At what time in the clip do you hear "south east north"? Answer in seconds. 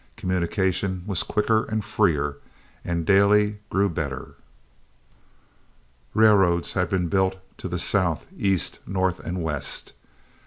7.77-9.19